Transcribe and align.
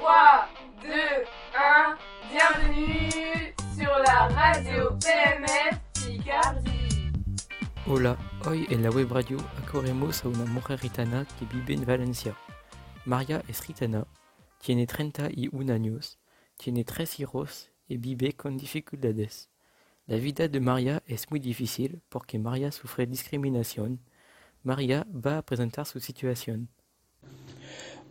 3, 0.00 0.08
2, 0.80 1.28
1, 1.52 1.98
bienvenue 2.30 3.54
sur 3.76 3.98
la 4.06 4.28
radio 4.28 4.96
PMF 4.98 5.78
Picardie. 5.92 7.12
Hola, 7.86 8.16
hoy 8.46 8.66
en 8.70 8.82
la 8.82 8.88
web 8.88 9.12
radio 9.12 9.36
acorremos 9.62 10.24
a 10.24 10.28
una 10.28 10.46
mujer 10.46 10.78
gitana 10.78 11.26
que 11.38 11.44
vive 11.44 11.74
en 11.74 11.84
Valencia. 11.84 12.34
María 13.04 13.42
es 13.46 13.60
gitana, 13.60 14.06
tiene 14.62 14.86
31 14.86 15.70
años, 15.70 16.18
tiene 16.56 16.82
tres 16.84 17.20
hijos 17.20 17.70
y 17.86 17.98
vive 17.98 18.32
con 18.32 18.56
dificultades. 18.56 19.50
La 20.06 20.16
vida 20.16 20.48
de 20.48 20.60
María 20.60 21.02
es 21.06 21.30
muy 21.30 21.40
difícil 21.40 22.00
porque 22.08 22.38
María 22.38 22.72
sufre 22.72 23.06
discriminación. 23.06 24.00
María 24.62 25.06
va 25.10 25.38
a 25.38 25.42
presentar 25.42 25.84
su 25.84 26.00
situación. 26.00 26.70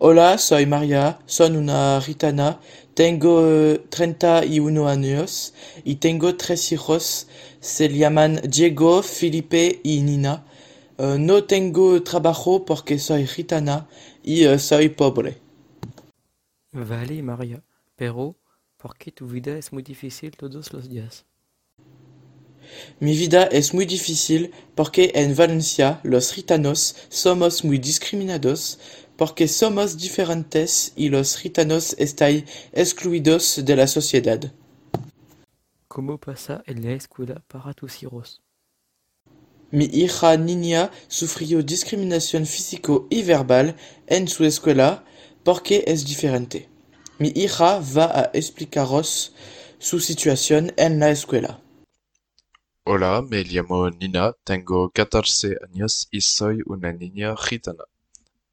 Hola, 0.01 0.37
soy 0.37 0.65
María, 0.65 1.19
soy 1.25 1.57
una 1.57 1.99
gitana, 1.99 2.61
tengo 2.93 3.45
eh, 3.45 3.83
31 3.89 4.87
años 4.87 5.53
y 5.83 5.95
tengo 5.95 6.37
tres 6.37 6.71
hijos, 6.71 7.27
se 7.59 7.89
llaman 7.89 8.39
Diego, 8.47 9.03
Felipe 9.03 9.81
y 9.83 9.99
Nina. 9.99 10.45
Eh, 10.97 11.17
no 11.19 11.43
tengo 11.43 12.01
trabajo 12.01 12.63
porque 12.63 12.97
soy 12.97 13.27
gitana 13.27 13.89
y 14.23 14.45
eh, 14.45 14.57
soy 14.57 14.87
pobre. 14.87 15.35
Vale, 16.71 17.21
María, 17.21 17.61
pero 17.97 18.37
¿por 18.77 18.95
qué 18.97 19.11
tu 19.11 19.27
vida 19.27 19.57
es 19.57 19.73
muy 19.73 19.83
difícil 19.83 20.31
todos 20.37 20.71
los 20.71 20.87
días? 20.87 21.25
Mi 23.01 23.17
vida 23.17 23.43
es 23.51 23.73
muy 23.73 23.85
difícil 23.85 24.53
porque 24.75 25.11
en 25.15 25.35
Valencia 25.35 25.99
los 26.03 26.31
gitanos 26.31 26.95
somos 27.09 27.65
muy 27.65 27.79
discriminados 27.79 28.79
porque 29.19 29.49
somos 29.49 29.97
diferentes 29.97 30.93
y 30.95 31.09
los 31.09 31.35
gitanos 31.35 31.93
están 31.99 32.45
excluidos 32.71 33.61
de 33.65 33.75
la 33.75 33.85
sociedad. 33.85 34.39
¿Cómo 35.89 36.17
pasa 36.17 36.63
en 36.65 36.85
la 36.85 36.93
escuela 36.93 37.43
para 37.49 37.73
tus 37.73 38.01
hijos? 38.01 38.41
Mi 39.71 39.83
hija 39.91 40.37
niña 40.37 40.89
sufrió 41.09 41.61
discriminación 41.61 42.45
físico 42.45 43.07
y 43.09 43.23
verbal 43.23 43.75
en 44.07 44.29
su 44.29 44.45
escuela 44.45 45.03
porque 45.43 45.83
es 45.85 46.05
diferente. 46.05 46.69
Mi 47.17 47.33
hija 47.35 47.81
va 47.97 48.05
a 48.05 48.31
explicaros 48.33 49.33
su 49.79 49.99
situación 49.99 50.71
en 50.77 50.97
la 50.97 51.09
escuela. 51.09 51.59
Hola, 52.85 53.21
me 53.21 53.43
llamo 53.43 53.89
Nina, 53.89 54.33
tengo 54.45 54.89
14 54.89 55.57
años 55.69 56.07
y 56.09 56.21
soy 56.21 56.61
una 56.65 56.93
niña 56.93 57.35
gitana. 57.35 57.83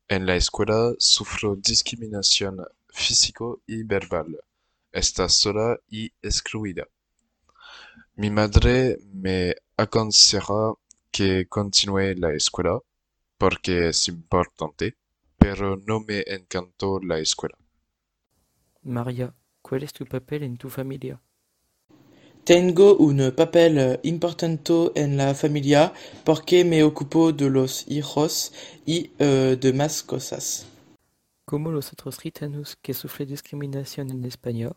En 0.08 0.24
la 0.26 0.36
escuela 0.36 0.94
sufro 0.98 1.56
discriminación 1.56 2.64
físico 2.88 3.62
y 3.66 3.82
verbal. 3.82 4.38
Está 4.92 5.28
sola 5.28 5.78
y 5.88 6.12
excluida. 6.22 6.86
Mi 8.14 8.30
madre 8.30 8.98
me 9.12 9.54
aconseja 9.76 10.74
que 11.10 11.46
continúe 11.48 12.14
la 12.16 12.32
escuela 12.34 12.80
porque 13.36 13.88
es 13.88 14.08
importante, 14.08 14.96
pero 15.38 15.76
no 15.76 16.00
me 16.00 16.22
encantó 16.26 17.00
la 17.00 17.18
escuela. 17.18 17.56
María, 18.82 19.34
¿cuál 19.60 19.82
es 19.82 19.92
tu 19.92 20.06
papel 20.06 20.44
en 20.44 20.56
tu 20.56 20.70
familia? 20.70 21.20
Tengo 22.46 22.96
un 22.98 23.32
papel 23.32 23.76
eh, 23.76 24.00
importante 24.04 24.92
en 24.94 25.16
la 25.16 25.34
familia 25.34 25.92
porque 26.24 26.64
me 26.64 26.84
ocupo 26.84 27.32
de 27.32 27.50
los 27.50 27.84
hijos 27.88 28.52
y 28.86 29.10
eh, 29.18 29.58
de 29.60 29.72
más 29.72 30.04
cosas. 30.04 30.64
Como 31.44 31.72
los 31.72 31.92
otros 31.92 32.20
gitanos 32.20 32.76
que 32.76 32.94
sufren 32.94 33.30
discriminación 33.30 34.12
en 34.12 34.24
España, 34.24 34.70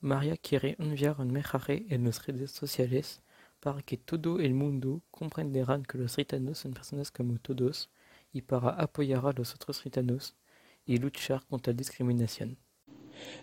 María 0.00 0.36
quiere 0.36 0.74
enviar 0.80 1.14
un 1.20 1.32
mensaje 1.32 1.86
en 1.90 2.06
las 2.06 2.26
redes 2.26 2.50
sociales 2.50 3.22
para 3.60 3.82
que 3.82 3.98
todo 3.98 4.40
el 4.40 4.54
mundo 4.54 5.00
comprenderán 5.12 5.84
que 5.84 5.98
los 5.98 6.16
gitanos 6.16 6.58
son 6.58 6.72
personas 6.72 7.12
como 7.12 7.38
todos 7.38 7.88
y 8.32 8.42
para 8.42 8.70
apoyar 8.70 9.24
a 9.26 9.32
los 9.32 9.54
otros 9.54 9.80
gitanos 9.80 10.34
y 10.84 10.96
luchar 10.96 11.46
contra 11.46 11.72
la 11.72 11.76
discriminación. 11.76 12.58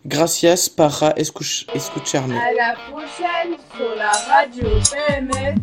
Gracias 0.03 0.69
para 0.69 1.13
escuch- 1.15 1.65
escucharme. 1.73 2.37
À 2.37 2.51
la 2.53 2.75
prochaine 2.89 3.57
sur 3.75 3.95
la 3.95 4.11
radio 4.11 4.69
PMF. 4.91 5.57